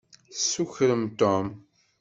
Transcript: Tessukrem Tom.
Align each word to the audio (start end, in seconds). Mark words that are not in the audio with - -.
Tessukrem 0.31 1.03
Tom. 1.19 1.45